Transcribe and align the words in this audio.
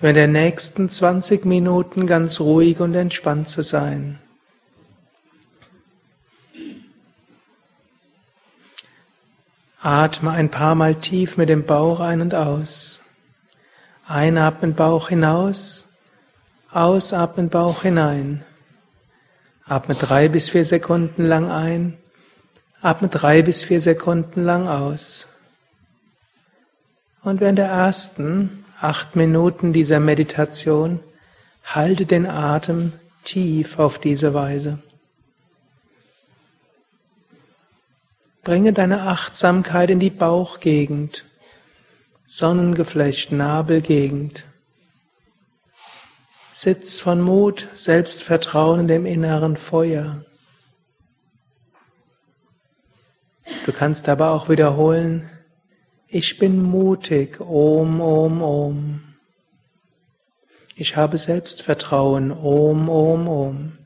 in 0.00 0.14
den 0.14 0.30
nächsten 0.30 0.88
20 0.88 1.46
Minuten 1.46 2.06
ganz 2.06 2.38
ruhig 2.38 2.78
und 2.78 2.94
entspannt 2.94 3.48
zu 3.48 3.62
sein. 3.62 4.20
Atme 9.80 10.30
ein 10.30 10.48
paar 10.48 10.76
Mal 10.76 10.94
tief 10.94 11.36
mit 11.36 11.48
dem 11.48 11.66
Bauch 11.66 11.98
ein 11.98 12.20
und 12.20 12.36
aus. 12.36 13.00
Einatmen 14.06 14.76
Bauch 14.76 15.08
hinaus, 15.08 15.86
ausatmen 16.70 17.48
Bauch 17.48 17.82
hinein. 17.82 18.44
Atme 19.66 19.94
drei 19.94 20.28
bis 20.28 20.50
vier 20.50 20.64
Sekunden 20.64 21.26
lang 21.26 21.50
ein. 21.50 21.96
Atme 22.82 23.08
drei 23.08 23.42
bis 23.42 23.64
vier 23.64 23.80
Sekunden 23.80 24.44
lang 24.44 24.68
aus. 24.68 25.26
Und 27.22 27.40
während 27.40 27.58
der 27.58 27.68
ersten 27.68 28.64
acht 28.78 29.16
Minuten 29.16 29.72
dieser 29.72 30.00
Meditation 30.00 31.00
halte 31.64 32.04
den 32.04 32.26
Atem 32.26 32.92
tief 33.24 33.78
auf 33.78 33.98
diese 33.98 34.34
Weise. 34.34 34.80
Bringe 38.42 38.74
deine 38.74 39.00
Achtsamkeit 39.02 39.88
in 39.88 40.00
die 40.00 40.10
Bauchgegend, 40.10 41.24
Sonnengeflecht, 42.26 43.32
Nabelgegend. 43.32 44.44
Sitz 46.56 47.00
von 47.00 47.20
Mut, 47.20 47.66
Selbstvertrauen 47.74 48.80
in 48.80 48.86
dem 48.86 49.06
inneren 49.06 49.56
Feuer. 49.56 50.24
Du 53.66 53.72
kannst 53.72 54.08
aber 54.08 54.30
auch 54.30 54.48
wiederholen, 54.48 55.28
ich 56.06 56.38
bin 56.38 56.62
mutig, 56.62 57.40
Om, 57.40 58.00
Om, 58.00 58.40
Om. 58.40 59.02
Ich 60.76 60.94
habe 60.94 61.18
Selbstvertrauen, 61.18 62.30
Om, 62.30 62.88
Om, 62.88 63.26
Om. 63.26 63.78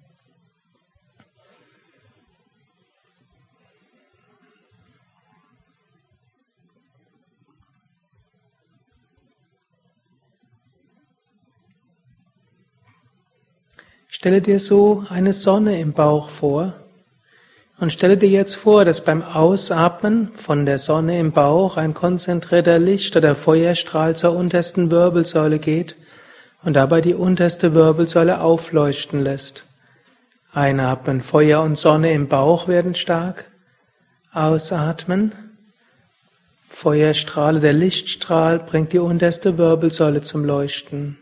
Stelle 14.18 14.42
dir 14.42 14.58
so 14.58 15.04
eine 15.10 15.32
Sonne 15.32 15.78
im 15.78 15.92
Bauch 15.92 16.28
vor 16.28 16.72
und 17.78 17.92
stelle 17.92 18.16
dir 18.16 18.28
jetzt 18.28 18.56
vor, 18.56 18.84
dass 18.84 19.04
beim 19.04 19.22
Ausatmen 19.22 20.32
von 20.36 20.66
der 20.66 20.78
Sonne 20.78 21.20
im 21.20 21.30
Bauch 21.30 21.76
ein 21.76 21.94
konzentrierter 21.94 22.80
Licht- 22.80 23.14
oder 23.14 23.36
Feuerstrahl 23.36 24.16
zur 24.16 24.34
untersten 24.34 24.90
Wirbelsäule 24.90 25.60
geht 25.60 25.94
und 26.64 26.74
dabei 26.74 27.00
die 27.00 27.14
unterste 27.14 27.74
Wirbelsäule 27.74 28.40
aufleuchten 28.40 29.20
lässt. 29.20 29.66
Einatmen, 30.52 31.22
Feuer 31.22 31.62
und 31.62 31.78
Sonne 31.78 32.12
im 32.12 32.26
Bauch 32.26 32.66
werden 32.66 32.96
stark. 32.96 33.44
Ausatmen, 34.32 35.32
Feuerstrahl, 36.70 37.60
der 37.60 37.72
Lichtstrahl 37.72 38.58
bringt 38.58 38.92
die 38.92 38.98
unterste 38.98 39.58
Wirbelsäule 39.58 40.22
zum 40.22 40.44
Leuchten 40.44 41.18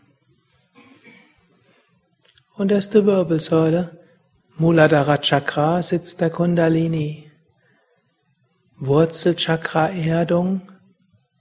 unterste 2.57 3.05
Wirbelsäule, 3.05 3.99
Muladhara 4.55 5.19
Chakra 5.19 5.83
sitzt 5.83 6.21
der 6.21 6.31
Kundalini. 6.31 7.31
Wurzelchakra 8.79 9.89
Erdung, 9.89 10.61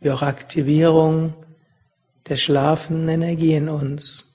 wie 0.00 0.10
auch 0.10 0.22
Aktivierung 0.22 1.34
der 2.28 2.36
schlafenden 2.36 3.08
Energie 3.08 3.54
in 3.54 3.70
uns. 3.70 4.34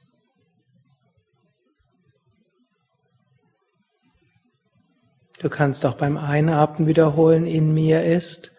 Du 5.39 5.49
kannst 5.49 5.85
auch 5.85 5.95
beim 5.95 6.17
Einatmen 6.17 6.87
wiederholen, 6.87 7.45
in 7.45 7.73
mir 7.73 8.03
ist, 8.03 8.51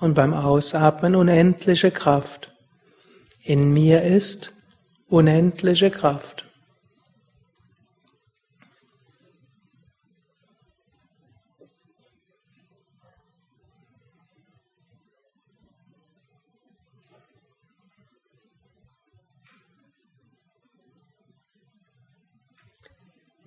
und 0.00 0.14
beim 0.14 0.34
Ausatmen 0.34 1.14
unendliche 1.14 1.90
Kraft. 1.90 2.52
In 3.42 3.72
mir 3.72 4.02
ist 4.02 4.52
unendliche 5.08 5.90
Kraft. 5.90 6.49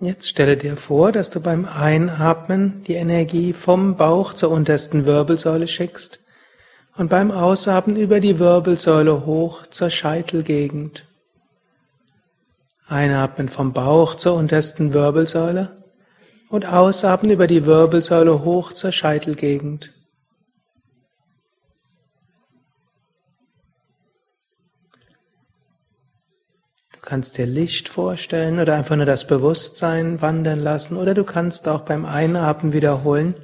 Jetzt 0.04 0.28
stelle 0.28 0.58
dir 0.58 0.76
vor, 0.76 1.12
dass 1.12 1.30
du 1.30 1.40
beim 1.40 1.64
Einatmen 1.64 2.84
die 2.86 2.92
Energie 2.92 3.54
vom 3.54 3.96
Bauch 3.96 4.34
zur 4.34 4.50
untersten 4.50 5.06
Wirbelsäule 5.06 5.66
schickst 5.66 6.20
und 6.94 7.08
beim 7.08 7.30
Ausatmen 7.30 7.96
über 7.96 8.20
die 8.20 8.38
Wirbelsäule 8.38 9.24
hoch 9.24 9.66
zur 9.68 9.88
Scheitelgegend. 9.88 11.06
Einatmen 12.86 13.48
vom 13.48 13.72
Bauch 13.72 14.14
zur 14.16 14.34
untersten 14.34 14.92
Wirbelsäule 14.92 15.70
und 16.50 16.66
ausatmen 16.66 17.32
über 17.32 17.46
die 17.46 17.64
Wirbelsäule 17.64 18.44
hoch 18.44 18.74
zur 18.74 18.92
Scheitelgegend. 18.92 19.94
Kannst 27.04 27.36
dir 27.38 27.46
Licht 27.46 27.88
vorstellen 27.88 28.58
oder 28.58 28.74
einfach 28.74 28.96
nur 28.96 29.06
das 29.06 29.26
Bewusstsein 29.26 30.22
wandern 30.22 30.60
lassen 30.60 30.96
oder 30.96 31.14
du 31.14 31.24
kannst 31.24 31.68
auch 31.68 31.82
beim 31.82 32.04
Einatmen 32.04 32.72
wiederholen, 32.72 33.34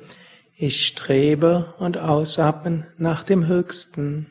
ich 0.56 0.86
strebe 0.86 1.74
und 1.78 1.98
ausatmen 1.98 2.86
nach 2.98 3.22
dem 3.22 3.46
Höchsten. 3.46 4.30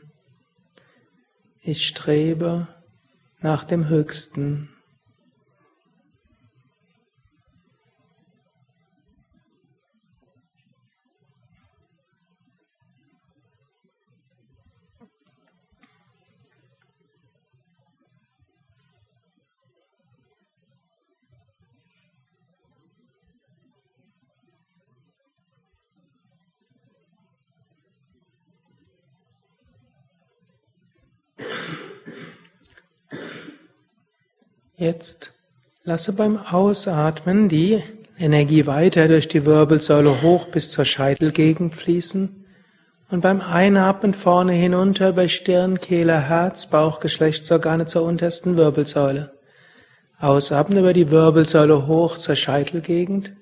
Ich 1.62 1.88
strebe 1.88 2.68
nach 3.42 3.64
dem 3.64 3.90
Höchsten. 3.90 4.70
Jetzt 34.80 35.34
Lasse 35.84 36.14
beim 36.14 36.38
Ausatmen 36.38 37.50
die 37.50 37.84
Energie 38.18 38.66
weiter 38.66 39.10
durch 39.10 39.28
die 39.28 39.46
Wirbelsäule 39.46 40.22
hoch 40.22 40.48
bis 40.48 40.72
zur 40.72 40.86
Scheitelgegend 40.86 41.76
fließen 41.76 42.46
und 43.12 43.20
beim 43.20 43.42
Einatmen 43.42 44.14
vorne 44.14 44.54
hinunter 44.54 45.12
bei 45.12 45.28
Stirn, 45.28 45.82
Kehle, 45.82 46.18
Herz, 46.30 46.68
Bauch, 46.68 47.02
Geschlechtsorgane 47.02 47.88
zur 47.88 48.04
untersten 48.04 48.56
Wirbelsäule. 48.56 49.34
Ausatmen 50.18 50.78
über 50.78 50.94
die 50.94 51.12
Wirbelsäule 51.12 51.86
hoch 51.86 52.18
zur 52.18 52.38
Scheitelgegend 52.38 53.34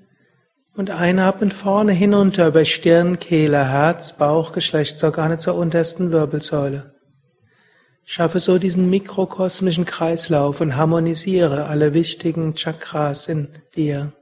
und 0.75 0.89
einatmen 0.89 1.51
vorne 1.51 1.91
hinunter 1.91 2.49
bei 2.49 2.65
Stirn, 2.65 3.19
Kehle, 3.19 3.63
Herz, 3.63 4.13
Bauch, 4.13 4.53
Geschlechtsorgane 4.53 5.37
zur 5.37 5.53
untersten 5.53 6.11
Wirbelsäule. 6.11 6.96
Schaffe 8.09 8.39
so 8.39 8.57
diesen 8.57 8.89
mikrokosmischen 8.89 9.83
Kreislauf 9.83 10.61
und 10.61 10.77
harmonisiere 10.77 11.65
alle 11.65 11.93
wichtigen 11.93 12.55
Chakras 12.55 13.27
in 13.27 13.49
dir. 13.75 14.13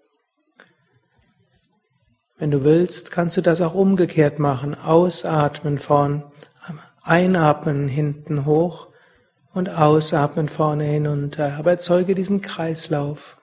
Wenn 2.39 2.49
du 2.49 2.63
willst, 2.63 3.11
kannst 3.11 3.37
du 3.37 3.41
das 3.41 3.61
auch 3.61 3.75
umgekehrt 3.75 4.39
machen. 4.39 4.73
Ausatmen 4.73 5.77
vorn, 5.77 6.23
einatmen 7.03 7.87
hinten 7.87 8.45
hoch 8.45 8.87
und 9.53 9.69
ausatmen 9.69 10.49
vorne 10.49 10.85
hinunter. 10.85 11.55
Aber 11.59 11.69
erzeuge 11.69 12.15
diesen 12.15 12.41
Kreislauf. 12.41 13.37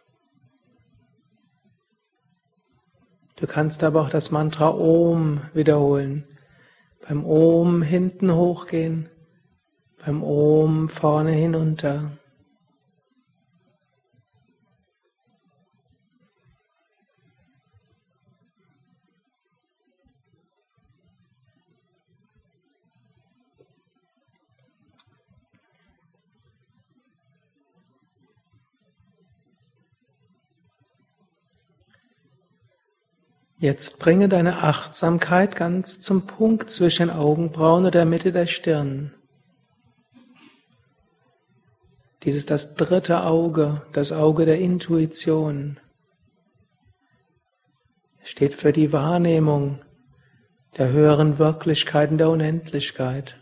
Du 3.37 3.47
kannst 3.47 3.85
aber 3.85 4.03
auch 4.03 4.11
das 4.11 4.33
Mantra 4.33 4.71
Om 4.71 5.43
wiederholen. 5.55 6.25
Beim 7.07 7.25
Om 7.25 7.83
hinten 7.83 8.35
hochgehen, 8.35 9.09
beim 10.05 10.23
Om 10.25 10.89
vorne 10.89 11.31
hinunter. 11.31 12.13
Jetzt 33.59 34.01
bringe 34.01 34.29
deine 34.29 34.65
Achtsamkeit 34.65 35.55
ganz 35.55 36.01
zum 36.01 36.27
Punkt 36.27 36.73
zwischen 36.73 37.11
Augenbrauen 37.11 37.83
oder 37.83 37.93
der 37.93 38.07
Mitte 38.07 38.33
der 38.33 38.47
Stirn. 38.47 39.13
Dies 42.23 42.37
ist 42.37 42.51
das 42.51 42.75
dritte 42.75 43.25
Auge, 43.25 43.83
das 43.93 44.13
Auge 44.13 44.47
der 44.47 44.59
Intuition. 44.59 45.81
Es 48.23 48.31
steht 48.31 48.55
für 48.55 48.73
die 48.73 48.93
Wahrnehmung 48.93 49.81
der 50.79 50.91
höheren 50.91 51.39
Wirklichkeiten 51.39 52.19
der 52.19 52.31
Unendlichkeit. 52.31 53.39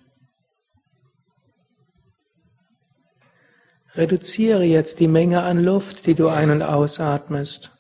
Reduziere 3.95 4.65
jetzt 4.65 5.01
die 5.01 5.09
Menge 5.09 5.43
an 5.43 5.63
Luft, 5.63 6.07
die 6.07 6.15
du 6.15 6.29
ein- 6.29 6.51
und 6.51 6.63
ausatmest. 6.63 7.77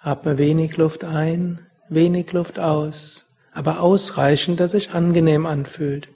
Atme 0.00 0.38
wenig 0.38 0.76
Luft 0.76 1.04
ein, 1.04 1.66
wenig 1.88 2.32
Luft 2.32 2.58
aus, 2.58 3.26
aber 3.52 3.80
ausreichend, 3.80 4.58
dass 4.58 4.72
sich 4.72 4.92
angenehm 4.92 5.46
anfühlt. 5.46 6.08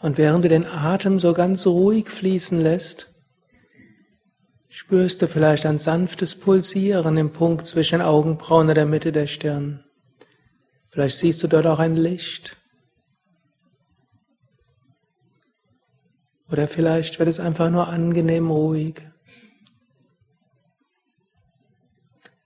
Und 0.00 0.16
während 0.16 0.44
du 0.44 0.48
den 0.48 0.66
Atem 0.66 1.20
so 1.20 1.34
ganz 1.34 1.66
ruhig 1.66 2.08
fließen 2.08 2.60
lässt, 2.60 3.08
spürst 4.70 5.20
du 5.20 5.28
vielleicht 5.28 5.66
ein 5.66 5.78
sanftes 5.78 6.36
Pulsieren 6.36 7.18
im 7.18 7.32
Punkt 7.32 7.66
zwischen 7.66 8.00
Augenbrauen 8.00 8.68
und 8.68 8.74
der 8.74 8.86
Mitte 8.86 9.12
der 9.12 9.26
Stirn. 9.26 9.84
Vielleicht 10.90 11.18
siehst 11.18 11.42
du 11.42 11.48
dort 11.48 11.66
auch 11.66 11.78
ein 11.78 11.96
Licht. 11.96 12.56
Oder 16.50 16.66
vielleicht 16.66 17.18
wird 17.18 17.28
es 17.28 17.38
einfach 17.38 17.70
nur 17.70 17.88
angenehm 17.88 18.50
ruhig. 18.50 19.02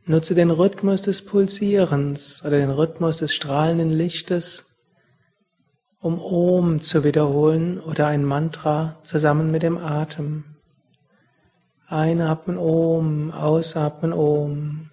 Nutze 0.07 0.35
den 0.35 0.51
Rhythmus 0.51 1.03
des 1.03 1.25
Pulsierens 1.25 2.45
oder 2.45 2.59
den 2.59 2.71
Rhythmus 2.71 3.19
des 3.19 3.33
strahlenden 3.35 3.91
Lichtes, 3.91 4.74
um 6.05 6.21
Om 6.21 6.83
zu 6.83 7.03
wiederholen 7.03 7.81
oder 7.81 8.09
ein 8.09 8.27
Mantra 8.27 9.01
zusammen 9.05 9.51
mit 9.51 9.63
dem 9.63 9.79
Atem. 9.79 10.45
Einatmen 11.89 12.59
Om, 12.59 13.31
ausatmen 13.31 14.13
Om. 14.13 14.91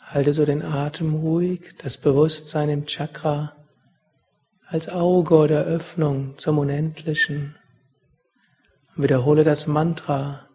Halte 0.00 0.32
so 0.32 0.46
den 0.46 0.62
Atem 0.62 1.16
ruhig, 1.16 1.74
das 1.82 1.98
Bewusstsein 1.98 2.70
im 2.70 2.86
Chakra 2.86 3.52
als 4.68 4.88
Auge 4.88 5.34
oder 5.34 5.64
Öffnung 5.64 6.38
zum 6.38 6.56
Unendlichen. 6.56 7.56
Wiederhole 8.94 9.42
das 9.42 9.66
Mantra 9.66 10.46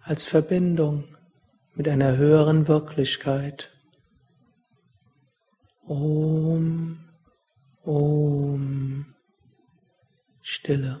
als 0.00 0.26
Verbindung 0.26 1.04
mit 1.74 1.86
einer 1.86 2.16
höheren 2.16 2.66
Wirklichkeit. 2.66 3.70
Om, 5.86 6.98
Om, 7.84 9.14
Stille. 10.40 11.00